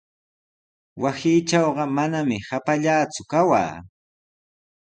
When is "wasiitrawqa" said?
1.01-1.83